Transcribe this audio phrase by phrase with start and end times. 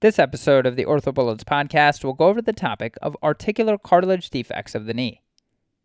[0.00, 4.74] This episode of the OrthoBullets podcast will go over the topic of articular cartilage defects
[4.74, 5.22] of the knee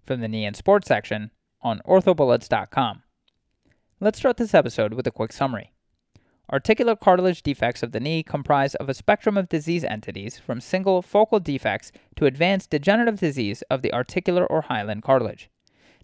[0.05, 3.03] from the Knee and Sports section on orthobullets.com.
[4.01, 5.71] Let's start this episode with a quick summary.
[6.51, 11.01] Articular cartilage defects of the knee comprise of a spectrum of disease entities from single
[11.01, 15.49] focal defects to advanced degenerative disease of the articular or hyaline cartilage.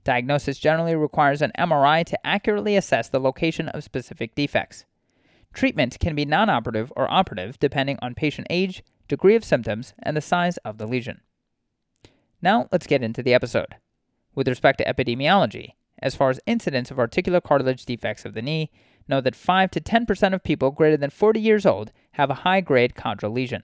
[0.05, 4.86] Diagnosis generally requires an MRI to accurately assess the location of specific defects.
[5.58, 10.16] Treatment can be non operative or operative depending on patient age, degree of symptoms, and
[10.16, 11.21] the size of the lesion.
[12.43, 13.74] Now let's get into the episode.
[14.36, 18.70] With respect to epidemiology, as far as incidence of articular cartilage defects of the knee,
[19.07, 22.61] know that 5 to 10% of people greater than 40 years old have a high
[22.61, 23.64] grade chondral lesion.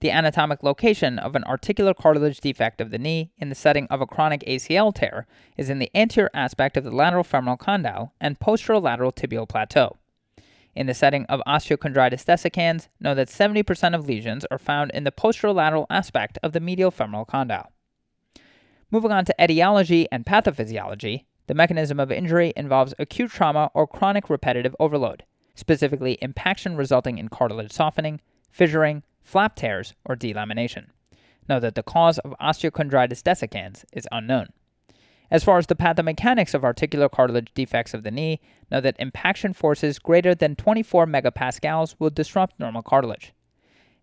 [0.00, 4.00] The anatomic location of an articular cartilage defect of the knee in the setting of
[4.00, 5.26] a chronic ACL tear
[5.58, 9.98] is in the anterior aspect of the lateral femoral condyle and posterolateral tibial plateau.
[10.76, 15.10] In the setting of osteochondritis dissecans, know that 70% of lesions are found in the
[15.10, 17.72] posterolateral aspect of the medial femoral condyle.
[18.90, 24.28] Moving on to etiology and pathophysiology, the mechanism of injury involves acute trauma or chronic
[24.28, 25.24] repetitive overload,
[25.54, 28.20] specifically impaction resulting in cartilage softening,
[28.54, 30.88] fissuring, flap tears, or delamination.
[31.48, 34.48] Note that the cause of osteochondritis dissecans is unknown.
[35.30, 39.52] As far as the pathomechanics of articular cartilage defects of the knee, know that impaction
[39.52, 43.32] forces greater than 24 megapascals will disrupt normal cartilage.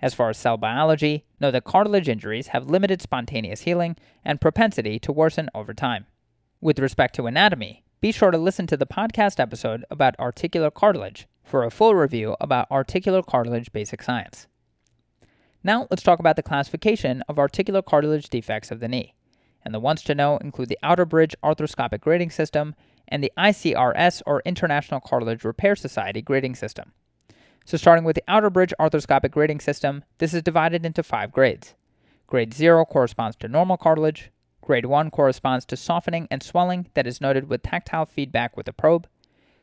[0.02, 5.00] As far as cell biology, know that cartilage injuries have limited spontaneous healing and propensity
[5.00, 6.08] to worsen over time.
[6.60, 11.26] With respect to anatomy, be sure to listen to the podcast episode about articular cartilage
[11.42, 14.48] for a full review about articular cartilage basic science.
[15.64, 19.14] Now let's talk about the classification of articular cartilage defects of the knee
[19.64, 22.76] and the ones to know include the Outerbridge Arthroscopic Grading System
[23.08, 26.94] and the ICRS or International Cartilage Repair Society grading system.
[27.66, 31.76] So, starting with the Outerbridge Arthroscopic Grading System, this is divided into five grades.
[32.28, 34.32] Grade 0 corresponds to normal cartilage,
[34.64, 38.74] Grade 1 corresponds to softening and swelling that is noted with tactile feedback with a
[38.74, 39.08] probe.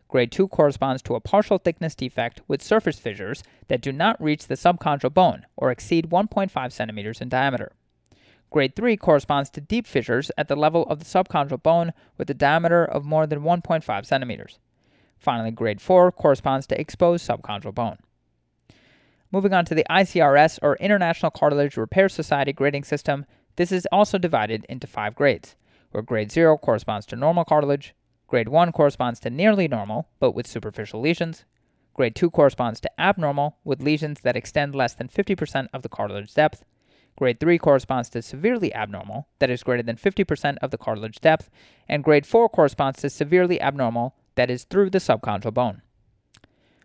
[0.09, 4.47] Grade 2 corresponds to a partial thickness defect with surface fissures that do not reach
[4.47, 7.73] the subchondral bone or exceed 1.5 centimeters in diameter.
[8.51, 12.35] Grade 3 corresponds to deep fissures at the level of the subchondral bone with a
[12.35, 14.59] diameter of more than 1.5 centimeters.
[15.19, 17.99] Finally, grade 4 corresponds to exposed subchondral bone.
[19.31, 23.25] Moving on to the ICRS or International Cartilage Repair Society grading system,
[23.55, 25.55] this is also divided into five grades,
[25.93, 27.95] where grade 0 corresponds to normal cartilage,
[28.27, 31.45] grade 1 corresponds to nearly normal but with superficial lesions,
[31.95, 36.35] grade 2 corresponds to abnormal with lesions that extend less than 50% of the cartilage
[36.35, 36.65] depth,
[37.21, 41.51] Grade 3 corresponds to severely abnormal, that is greater than 50% of the cartilage depth,
[41.87, 45.83] and grade 4 corresponds to severely abnormal, that is through the subchondral bone.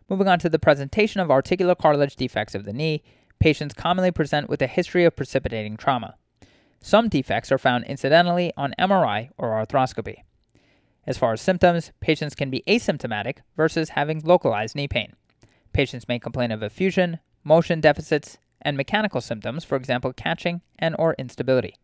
[0.10, 3.02] Moving on to the presentation of articular cartilage defects of the knee,
[3.40, 6.16] patients commonly present with a history of precipitating trauma.
[6.82, 10.18] Some defects are found incidentally on MRI or arthroscopy.
[11.08, 15.14] As far as symptoms, patients can be asymptomatic versus having localized knee pain.
[15.72, 21.14] Patients may complain of effusion, motion deficits, and mechanical symptoms, for example, catching and or
[21.18, 21.76] instability.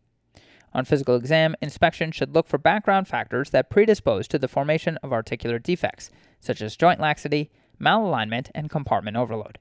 [0.74, 5.12] On physical exam, inspection should look for background factors that predispose to the formation of
[5.12, 6.10] articular defects,
[6.40, 7.50] such as joint laxity,
[7.80, 9.58] malalignment, and compartment overload.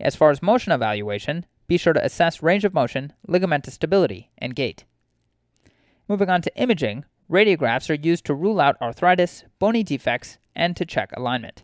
[0.00, 4.56] As far as motion evaluation, be sure to assess range of motion, ligamentous stability, and
[4.56, 4.84] gait.
[6.08, 10.84] Moving on to imaging, radiographs are used to rule out arthritis, bony defects, and to
[10.84, 11.62] check alignment.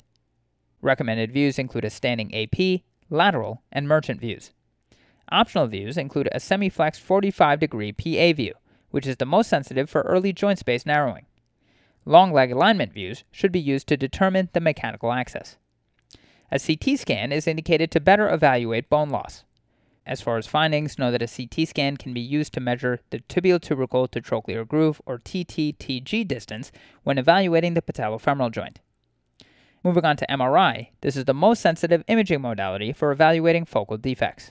[0.83, 4.53] Recommended views include a standing AP, lateral, and merchant views.
[5.31, 8.55] Optional views include a semi-flex 45 degree PA view,
[8.91, 11.27] which is the most sensitive for early joint space narrowing.
[12.05, 15.57] Long leg alignment views should be used to determine the mechanical axis.
[16.51, 19.45] A CT scan is indicated to better evaluate bone loss.
[20.05, 23.21] As far as findings, know that a CT scan can be used to measure the
[23.21, 26.73] tibiotubercle to trochlear groove or TTTG distance
[27.05, 28.81] when evaluating the patellofemoral joint.
[29.85, 34.51] Moving on to MRI, this is the most sensitive imaging modality for evaluating focal defects.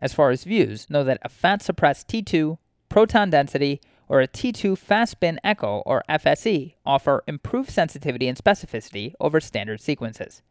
[0.00, 2.58] As far as views, know that a fat suppressed T2,
[2.88, 9.12] proton density, or a T2 fast spin echo or FSE offer improved sensitivity and specificity
[9.20, 10.42] over standard sequences.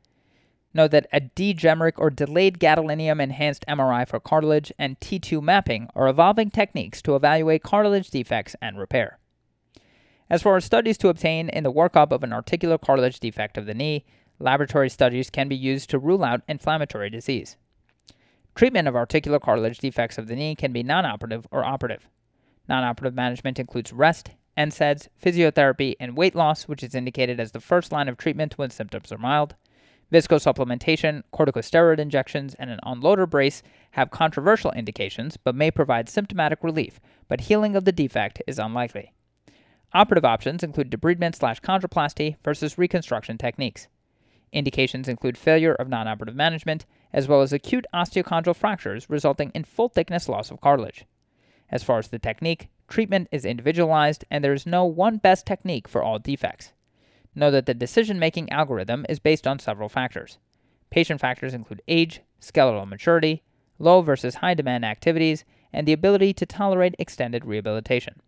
[0.73, 6.07] Note that a dGEMRIC or delayed gadolinium enhanced MRI for cartilage and T2 mapping are
[6.07, 9.17] evolving techniques to evaluate cartilage defects and repair.
[10.29, 13.65] As far as studies to obtain in the workup of an articular cartilage defect of
[13.65, 14.05] the knee,
[14.39, 17.55] laboratory studies can be used to rule out inflammatory disease.
[18.57, 22.09] Treatment of articular cartilage defects of the knee can be non operative or operative.
[22.67, 27.59] Non operative management includes rest, NSAIDs, physiotherapy, and weight loss, which is indicated as the
[27.59, 29.53] first line of treatment when symptoms are mild.
[30.11, 33.61] Viscosupplementation, corticosteroid injections, and an unloader brace
[33.91, 39.13] have controversial indications but may provide symptomatic relief, but healing of the defect is unlikely.
[39.93, 43.87] Operative options include debridement slash chondroplasty versus reconstruction techniques.
[44.51, 46.87] Indications include failure of non-operative management,
[47.17, 51.03] as well as acute osteochondral fractures resulting in full thickness loss of cartilage.
[51.71, 55.87] As far as the technique, treatment is individualized and there is no one best technique
[55.87, 56.73] for all defects.
[57.33, 60.37] Know that the decision making algorithm is based on several factors.
[60.91, 63.41] Patient factors include age, skeletal maturity,
[63.79, 65.43] low versus high demand activities,
[65.73, 68.21] and the ability to tolerate extended rehabilitation.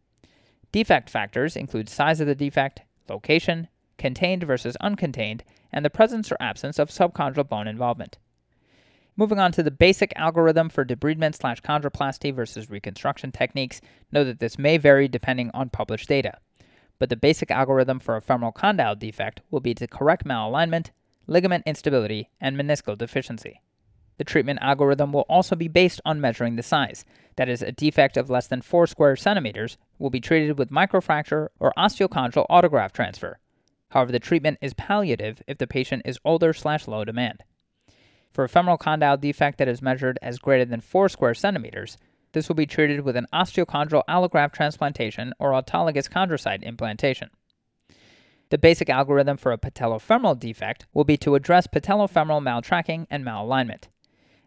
[0.72, 3.68] Defect factors include size of the defect, location,
[4.00, 5.42] contained versus uncontained,
[5.72, 8.18] and the presence or absence of subchondral bone involvement.
[9.20, 13.82] Moving on to the basic algorithm for debridement slash chondroplasty versus reconstruction techniques,
[14.12, 16.40] know that this may vary depending on published data
[17.00, 20.92] but the basic algorithm for a femoral condyle defect will be to correct malalignment,
[21.26, 23.62] ligament instability, and meniscal deficiency.
[24.18, 27.06] The treatment algorithm will also be based on measuring the size.
[27.38, 31.48] That is, a defect of less than 4 square centimeters will be treated with microfracture
[31.58, 33.40] or osteochondral autograft transfer.
[33.92, 37.44] However, the treatment is palliative if the patient is older slash low demand.
[38.32, 41.98] For a femoral condyle defect that is measured as greater than 4 square centimeters,
[42.32, 47.30] this will be treated with an osteochondral allograft transplantation or autologous chondrocyte implantation.
[48.50, 53.86] The basic algorithm for a patellofemoral defect will be to address patellofemoral maltracking and malalignment.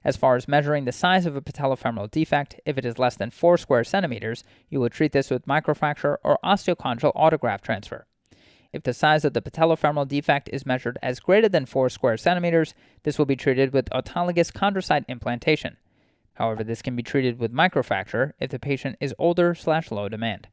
[0.04, 3.30] As far as measuring the size of a patellofemoral defect, if it is less than
[3.30, 8.06] 4 square centimeters, you will treat this with microfracture or osteochondral autograft transfer.
[8.72, 12.74] If the size of the patellofemoral defect is measured as greater than 4 square centimeters,
[13.02, 15.76] this will be treated with autologous chondrocyte implantation.
[16.34, 20.48] However, this can be treated with microfracture if the patient is older slash low demand.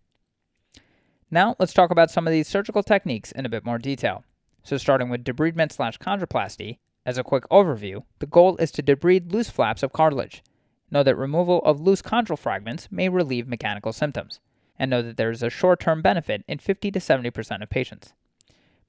[1.31, 4.25] Now, let's talk about some of these surgical techniques in a bit more detail.
[4.63, 9.31] So, starting with debridement slash chondroplasty, as a quick overview, the goal is to debride
[9.31, 10.43] loose flaps of cartilage.
[10.91, 14.39] Know that removal of loose chondral fragments may relieve mechanical symptoms,
[14.79, 18.13] and know that there is a short term benefit in 50 to 70% of patients.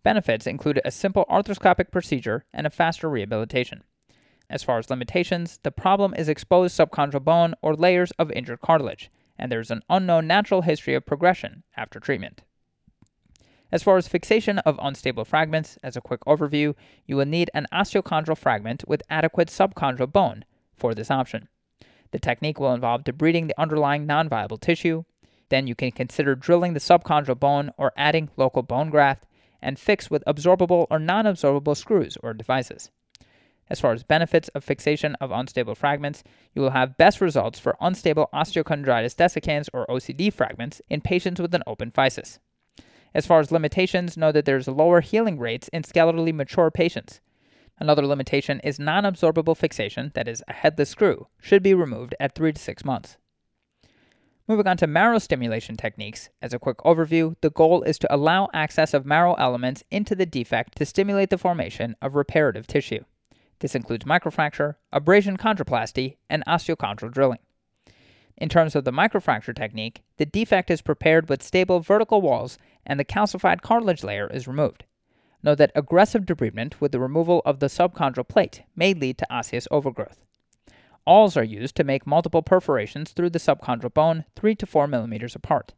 [0.02, 3.82] Benefits include a simple arthroscopic procedure and a faster rehabilitation.
[4.48, 9.10] As far as limitations, the problem is exposed subchondral bone or layers of injured cartilage,
[9.38, 12.42] and there is an unknown natural history of progression after treatment.
[13.72, 16.75] As far as fixation of unstable fragments, as a quick overview,
[17.06, 20.44] you will need an osteochondral fragment with adequate subchondral bone
[20.75, 21.48] for this option.
[22.10, 25.04] The technique will involve debriding the underlying non viable tissue.
[25.50, 29.26] Then you can consider drilling the subchondral bone or adding local bone graft
[29.61, 32.91] and fix with absorbable or non absorbable screws or devices.
[33.69, 36.25] As far as benefits of fixation of unstable fragments,
[36.55, 41.55] you will have best results for unstable osteochondritis dissecans or OCD fragments in patients with
[41.55, 42.38] an open physis.
[43.14, 47.20] As far as limitations, know that there's lower healing rates in skeletally mature patients.
[47.79, 52.35] Another limitation is non absorbable fixation, that is, a headless screw, should be removed at
[52.35, 53.17] 3 to 6 months.
[54.50, 58.49] Moving on to marrow stimulation techniques, as a quick overview, the goal is to allow
[58.52, 63.05] access of marrow elements into the defect to stimulate the formation of reparative tissue.
[63.61, 67.38] This includes microfracture, abrasion chondroplasty, and osteochondral drilling.
[68.37, 72.99] In terms of the microfracture technique, the defect is prepared with stable vertical walls and
[72.99, 74.82] the calcified cartilage layer is removed.
[75.44, 79.69] Note that aggressive debridement with the removal of the subchondral plate may lead to osseous
[79.70, 80.25] overgrowth.
[81.06, 85.35] Awls are used to make multiple perforations through the subchondral bone 3 to 4 millimeters
[85.35, 85.75] apart.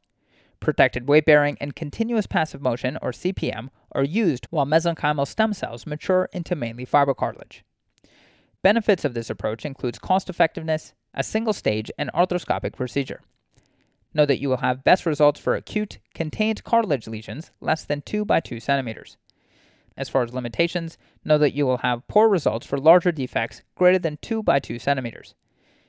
[0.60, 5.86] Protected weight bearing and continuous passive motion, or CPM, are used while mesenchymal stem cells
[5.86, 7.62] mature into mainly fibrocartilage.
[8.62, 13.20] Benefits of this approach includes cost effectiveness, a single stage, and arthroscopic procedure.
[14.14, 18.24] Know that you will have best results for acute, contained cartilage lesions less than 2
[18.24, 19.16] by 2 centimeters.
[19.96, 23.98] As far as limitations, know that you will have poor results for larger defects greater
[23.98, 25.34] than 2 by 2 centimeters.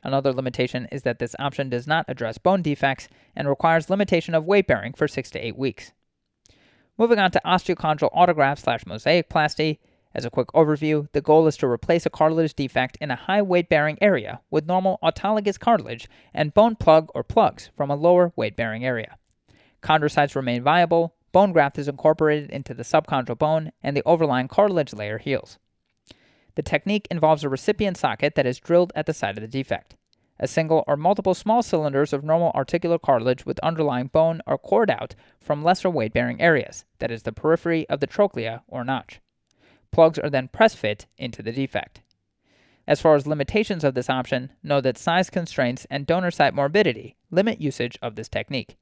[0.04, 4.46] Another limitation is that this option does not address bone defects and requires limitation of
[4.46, 5.94] weight bearing for 6 to 8 weeks.
[6.98, 9.80] Moving on to osteochondral autograft slash mosaic plasty,
[10.16, 13.42] as a quick overview, the goal is to replace a cartilage defect in a high
[13.42, 18.32] weight bearing area with normal autologous cartilage and bone plug or plugs from a lower
[18.36, 19.18] weight bearing area.
[19.82, 24.94] Chondrocytes remain viable, bone graft is incorporated into the subchondral bone, and the overlying cartilage
[24.94, 25.60] layer heals.
[26.56, 29.98] The technique involves a recipient socket that is drilled at the site of the defect.
[30.40, 34.90] A single or multiple small cylinders of normal articular cartilage with underlying bone are cored
[34.90, 39.20] out from lesser weight bearing areas, that is, the periphery of the trochlea or notch.
[39.92, 42.02] Plugs are then press fit into the defect.
[42.88, 47.16] As far as limitations of this option, know that size constraints and donor site morbidity
[47.32, 48.76] limit usage of this technique.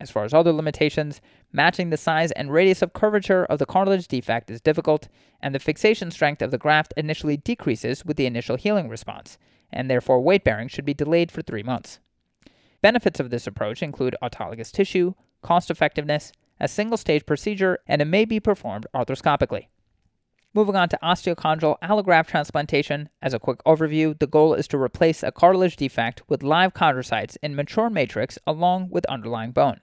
[0.00, 1.20] As far as other limitations,
[1.52, 5.08] matching the size and radius of curvature of the cartilage defect is difficult,
[5.42, 9.38] and the fixation strength of the graft initially decreases with the initial healing response,
[9.72, 11.98] and therefore weight bearing should be delayed for three months.
[12.80, 18.04] Benefits of this approach include autologous tissue, cost effectiveness, a single stage procedure, and it
[18.04, 19.66] may be performed arthroscopically.
[20.54, 25.24] Moving on to osteochondral allograft transplantation, as a quick overview, the goal is to replace
[25.24, 29.80] a cartilage defect with live chondrocytes in mature matrix along with underlying bone.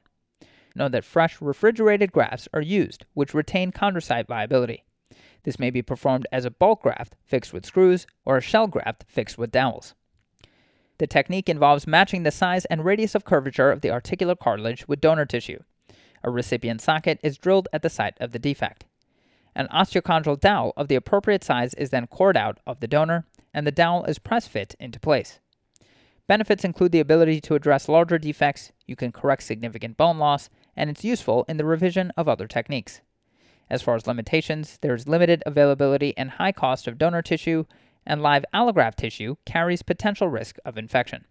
[0.75, 4.84] Know that fresh refrigerated grafts are used, which retain chondrocyte viability.
[5.44, 9.05] This may be performed as a bulk graft fixed with screws or a shell graft
[9.08, 9.94] fixed with dowels.
[10.98, 15.01] The technique involves matching the size and radius of curvature of the articular cartilage with
[15.01, 15.60] donor tissue.
[16.24, 18.86] A recipient socket is drilled at the site of the defect.
[19.55, 23.65] An osteochondral dowel of the appropriate size is then cored out of the donor, and
[23.65, 25.39] the dowel is press fit into place.
[26.27, 30.89] Benefits include the ability to address larger defects, you can correct significant bone loss, and
[30.89, 33.01] it's useful in the revision of other techniques.
[33.70, 37.65] As far as limitations, there is limited availability and high cost of donor tissue,
[38.08, 41.25] and live allograft tissue carries potential risk of infection.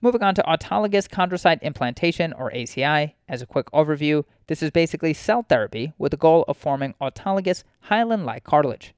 [0.00, 3.14] Moving on to autologous chondrocyte implantation, or ACI.
[3.28, 7.64] As a quick overview, this is basically cell therapy with the goal of forming autologous
[7.80, 8.94] hyaline like cartilage.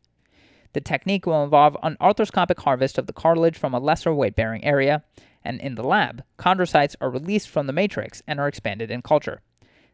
[0.73, 4.65] The technique will involve an arthroscopic harvest of the cartilage from a lesser weight bearing
[4.65, 5.03] area,
[5.45, 9.41] and in the lab, chondrocytes are released from the matrix and are expanded in culture.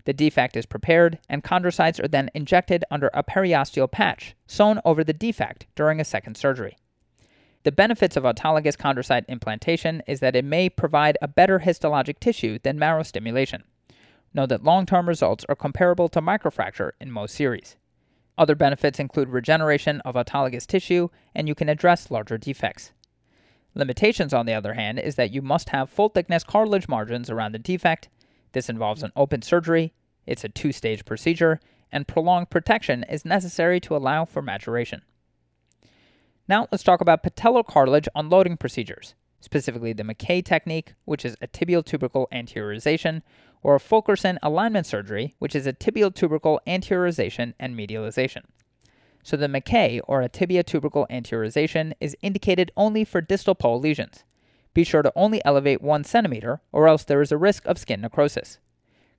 [0.05, 5.03] The defect is prepared, and chondrocytes are then injected under a periosteal patch sewn over
[5.03, 6.77] the defect during a second surgery.
[7.65, 12.61] The benefits of autologous chondrocyte implantation is that it may provide a better histologic tissue
[12.63, 13.65] than marrow stimulation.
[14.33, 17.77] Note that long term results are comparable to microfracture in most series.
[18.39, 22.93] Other benefits include regeneration of autologous tissue, and you can address larger defects.
[23.75, 27.53] Limitations, on the other hand, is that you must have full thickness cartilage margins around
[27.53, 28.09] the defect.
[28.53, 29.93] This involves an open surgery,
[30.27, 31.61] it's a two stage procedure,
[31.93, 35.03] and prolonged protection is necessary to allow for maturation.
[36.49, 41.49] Now let's talk about patellar cartilage unloading procedures, specifically the Maquet technique, which is a
[41.49, 43.23] tibial tubercle anteriorization,
[43.67, 48.45] or Fulkerson alignment surgery, which is a tibial tubercle anteriorization and medialization.
[49.25, 54.23] So the Maquet, or a tibia tubercle anteriorization, is indicated only for distal pole lesions.
[54.73, 58.03] Be sure to only elevate 1 centimeter, or else there is a risk of skin
[58.03, 58.61] necrosis.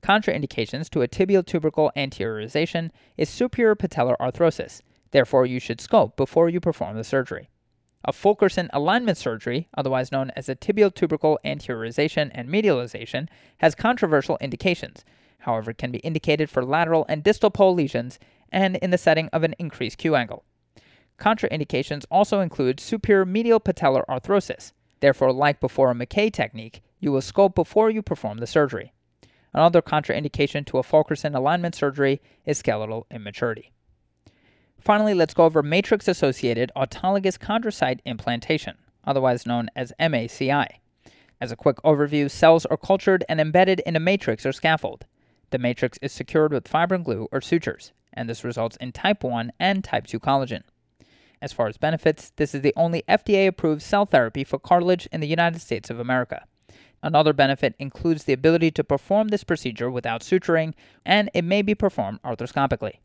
[0.01, 6.47] Contraindications to a tibial tubercle anteriorization is superior patellar arthrosis, Therefore, you should scope before
[6.47, 7.49] you perform the surgery.
[8.07, 14.37] A Fulkerson alignment surgery, otherwise known as a tibial tubercle anteriorization and medialization, has controversial
[14.39, 15.03] indications.
[15.39, 18.17] However, it can be indicated for lateral and distal pole lesions
[18.49, 20.45] and in the setting of an increased Q angle.
[21.19, 24.71] Contraindications also include superior medial patellar arthrosis.
[25.01, 28.93] Therefore, like before a Maquet technique, you will scope before you perform the surgery.
[29.53, 33.73] Another contraindication to a Fulkerson alignment surgery is skeletal immaturity.
[34.87, 40.65] Finally, let's go over matrix associated autologous chondrocyte implantation, otherwise known as MACI.
[41.41, 45.05] As a quick overview, cells are cultured and embedded in a matrix or scaffold.
[45.49, 49.51] The matrix is secured with fibrin glue or sutures, and this results in type 1
[49.59, 50.63] and type 2 collagen.
[51.41, 55.19] As far as benefits, this is the only FDA approved cell therapy for cartilage in
[55.19, 56.45] the United States of America.
[57.03, 60.73] Another benefit includes the ability to perform this procedure without suturing,
[61.05, 62.99] and it may be performed arthroscopically.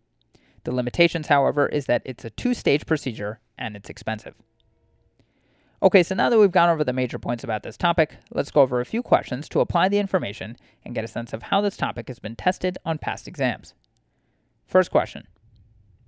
[0.65, 4.35] The limitations, however, is that it's a two stage procedure and it's expensive.
[5.83, 8.61] Okay, so now that we've gone over the major points about this topic, let's go
[8.61, 11.77] over a few questions to apply the information and get a sense of how this
[11.77, 13.75] topic has been tested on past exams.
[14.65, 15.27] First question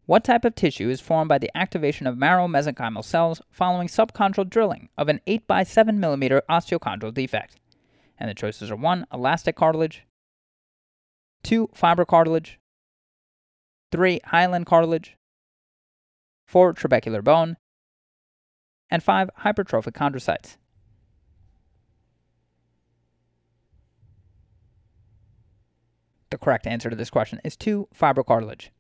[0.07, 4.49] What type of tissue is formed by the activation of marrow mesenchymal cells following subchondral
[4.49, 7.57] drilling of an 8 by 7 mm osteochondral defect?
[8.17, 9.09] And the choices are 1.
[9.13, 10.05] Elastic cartilage,
[11.43, 11.71] 2.
[11.75, 12.61] Fiber cartilage,
[13.95, 14.19] 3.
[14.25, 15.17] Hyaline cartilage.
[16.47, 16.75] 4.
[16.75, 17.57] Trabecular bone.
[18.91, 19.31] And 5.
[19.43, 20.57] Hypertrophic chondrocytes.
[26.31, 27.87] The correct answer to this question is 2.
[27.97, 28.71] Fibrocartilage.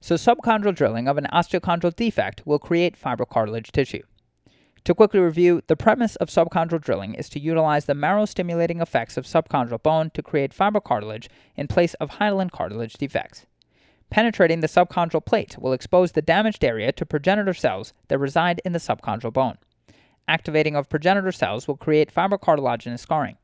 [0.00, 4.02] So, subchondral drilling of an osteochondral defect will create fibrocartilage tissue.
[4.82, 9.16] To quickly review, the premise of subchondral drilling is to utilize the marrow stimulating effects
[9.16, 13.46] of subchondral bone to create fibrocartilage in place of hyaline cartilage defects.
[14.10, 18.72] Penetrating the subchondral plate will expose the damaged area to progenitor cells that reside in
[18.72, 19.58] the subchondral bone.
[20.26, 23.36] Activating of progenitor cells will create fibrocartilaginous scarring.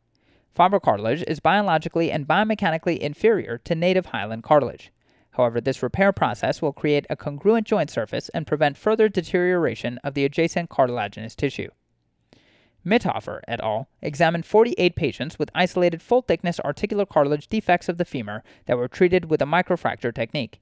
[0.56, 4.90] Fibrocartilage is biologically and biomechanically inferior to native hyaline cartilage.
[5.32, 10.14] However, this repair process will create a congruent joint surface and prevent further deterioration of
[10.14, 11.70] the adjacent cartilaginous tissue.
[12.84, 13.88] Mithofer et al.
[14.02, 18.88] examined 48 patients with isolated full thickness articular cartilage defects of the femur that were
[18.88, 20.60] treated with a microfracture technique.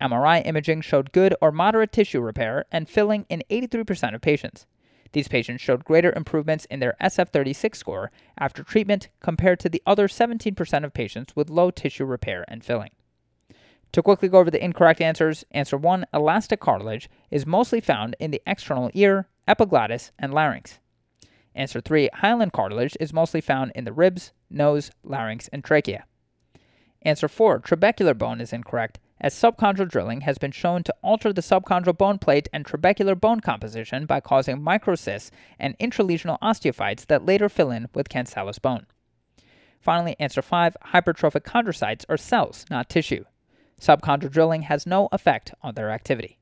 [0.00, 4.66] MRI imaging showed good or moderate tissue repair and filling in 83% of patients.
[5.12, 10.08] These patients showed greater improvements in their SF36 score after treatment compared to the other
[10.08, 12.90] 17% of patients with low tissue repair and filling.
[13.92, 18.30] To quickly go over the incorrect answers, answer 1 elastic cartilage is mostly found in
[18.30, 20.78] the external ear, epiglottis, and larynx.
[21.54, 26.04] Answer 3 hyaline cartilage is mostly found in the ribs, nose, larynx, and trachea.
[27.02, 31.42] Answer 4 trabecular bone is incorrect as subchondral drilling has been shown to alter the
[31.42, 37.48] subchondral bone plate and trabecular bone composition by causing microcysts and intralesional osteophytes that later
[37.48, 38.86] fill in with cancellous bone.
[39.80, 43.24] Finally, answer 5 hypertrophic chondrocytes are cells, not tissue.
[43.80, 46.38] Subchondral drilling has no effect on their activity.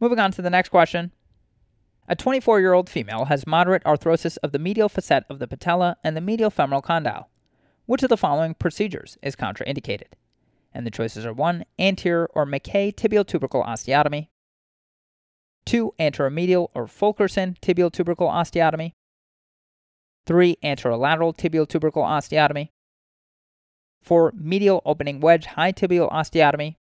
[0.00, 1.12] Moving on to the next question.
[2.10, 5.98] A 24 year old female has moderate arthrosis of the medial facet of the patella
[6.02, 7.28] and the medial femoral condyle.
[7.84, 10.14] Which of the following procedures is contraindicated?
[10.72, 11.66] And the choices are 1.
[11.78, 14.28] Anterior or Maquet tibial tubercle osteotomy,
[15.66, 15.92] 2.
[15.98, 18.92] Anteromedial or Fulkerson tibial tubercle osteotomy,
[20.24, 20.56] 3.
[20.64, 22.70] Anterolateral tibial tubercle osteotomy,
[24.02, 24.32] 4.
[24.34, 26.76] Medial opening wedge high tibial osteotomy,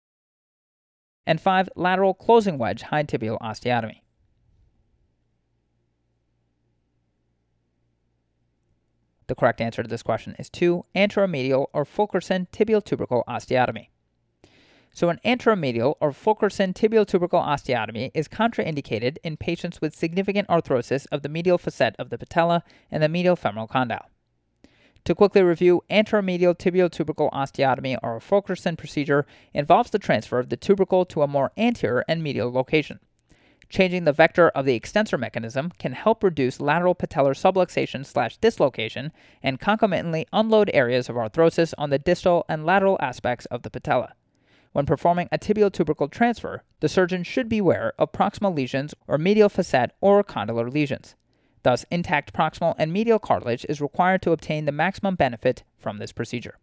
[1.26, 1.70] and 5.
[1.76, 4.00] Lateral closing wedge high tibial osteotomy.
[9.26, 10.84] The correct answer to this question is 2.
[10.94, 13.88] Anteromedial or Fulkerson tibial tubercle osteotomy.
[14.92, 21.06] So, an anteromedial or Fulkerson tibial tubercle osteotomy is contraindicated in patients with significant arthrosis
[21.10, 22.62] of the medial facet of the patella
[22.92, 24.08] and the medial femoral condyle.
[25.04, 30.56] To quickly review, anteromedial tibial tubercle osteotomy or Fulkerson procedure involves the transfer of the
[30.56, 33.00] tubercle to a more anterior and medial location.
[33.68, 39.12] Changing the vector of the extensor mechanism can help reduce lateral patellar subluxation slash dislocation
[39.42, 44.14] and concomitantly unload areas of arthrosis on the distal and lateral aspects of the patella.
[44.72, 49.48] When performing a tibial tubercle transfer, the surgeon should beware of proximal lesions or medial
[49.48, 51.14] facet or condylar lesions.
[51.62, 56.12] Thus, intact proximal and medial cartilage is required to obtain the maximum benefit from this
[56.12, 56.58] procedure.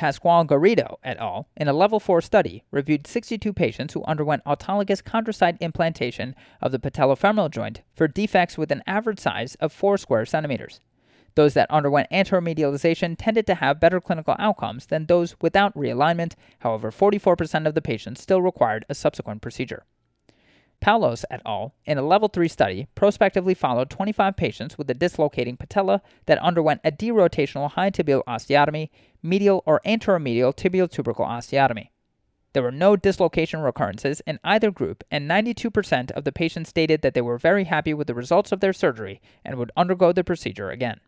[0.00, 5.02] Pascual Garrido et al., in a level 4 study, reviewed 62 patients who underwent autologous
[5.02, 10.24] chondrocyte implantation of the patellofemoral joint for defects with an average size of 4 square
[10.24, 10.80] centimeters.
[11.34, 16.32] Those that underwent anteromedialization tended to have better clinical outcomes than those without realignment.
[16.60, 19.84] However, 44% of the patients still required a subsequent procedure.
[20.80, 25.58] Paulos et al., in a level 3 study, prospectively followed 25 patients with a dislocating
[25.58, 28.88] patella that underwent a derotational high tibial osteotomy,
[29.22, 31.90] medial or anteromedial tibial tubercle osteotomy.
[32.52, 37.14] There were no dislocation recurrences in either group, and 92% of the patients stated that
[37.14, 40.70] they were very happy with the results of their surgery and would undergo the procedure
[40.70, 41.00] again.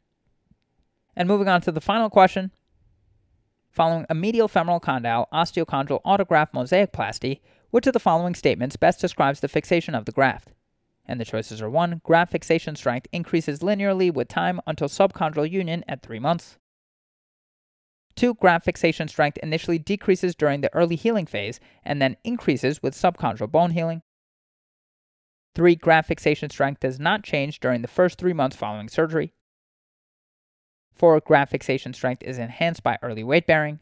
[1.16, 2.52] And moving on to the final question.
[3.70, 9.40] Following a medial femoral condyle osteochondral autograft mosaicplasty, which of the following statements best describes
[9.40, 10.52] the fixation of the graft?
[11.04, 12.02] And the choices are 1.
[12.04, 16.58] Graft fixation strength increases linearly with time until subchondral union at 3 months.
[18.16, 18.34] 2.
[18.34, 23.50] Graft fixation strength initially decreases during the early healing phase and then increases with subchondral
[23.50, 24.02] bone healing.
[25.54, 25.76] 3.
[25.76, 29.34] Graft fixation strength does not change during the first 3 months following surgery.
[30.94, 31.20] 4.
[31.20, 33.80] Graft fixation strength is enhanced by early weight bearing.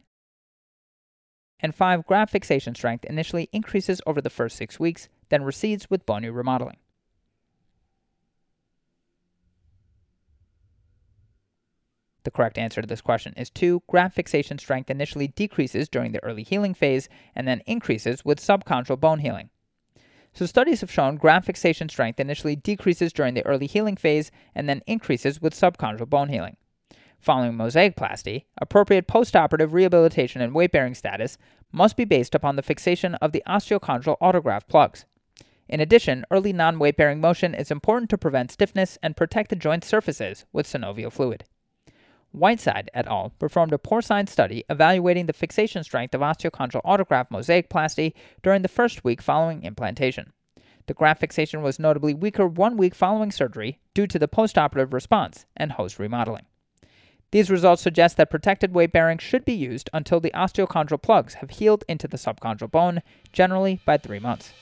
[1.59, 2.05] And 5.
[2.05, 6.77] Graft fixation strength initially increases over the first 6 weeks, then recedes with bony remodeling.
[12.23, 13.83] The correct answer to this question is 2.
[13.87, 18.99] Graft fixation strength initially decreases during the early healing phase and then increases with subchondral
[18.99, 19.49] bone healing.
[20.33, 24.69] So, studies have shown graft fixation strength initially decreases during the early healing phase and
[24.69, 26.57] then increases with subchondral bone healing.
[27.19, 31.37] Following mosaicplasty, appropriate postoperative rehabilitation and weight bearing status
[31.71, 35.05] must be based upon the fixation of the osteochondral autograft plugs.
[35.67, 39.55] In addition, early non weight bearing motion is important to prevent stiffness and protect the
[39.55, 41.45] joint surfaces with synovial fluid.
[42.31, 43.33] Whiteside et al.
[43.39, 49.03] performed a porcine study evaluating the fixation strength of osteochondral autograft mosaicplasty during the first
[49.03, 50.31] week following implantation.
[50.87, 55.45] The graft fixation was notably weaker one week following surgery due to the postoperative response
[55.55, 56.45] and host remodeling.
[57.31, 61.51] These results suggest that protected weight bearing should be used until the osteochondral plugs have
[61.51, 64.53] healed into the subchondral bone, generally by three months.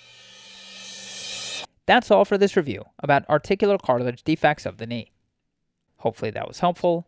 [1.87, 5.11] That's all for this review about articular cartilage defects of the knee.
[5.97, 7.07] Hopefully that was helpful.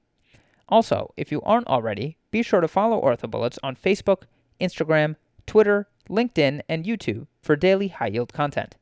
[0.69, 4.23] Also, if you aren't already, be sure to follow OrthoBullets on Facebook,
[4.59, 8.75] Instagram, Twitter, LinkedIn, and YouTube for daily high yield content.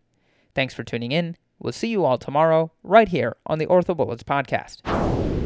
[0.54, 1.36] Thanks for tuning in.
[1.60, 5.39] We'll see you all tomorrow, right here on the OrthoBullets podcast.